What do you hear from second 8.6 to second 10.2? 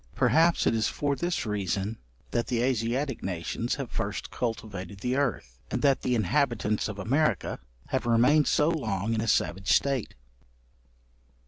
long in a savage state.